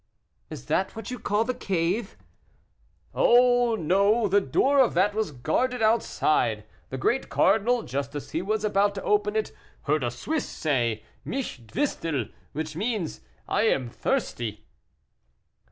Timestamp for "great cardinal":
6.97-7.83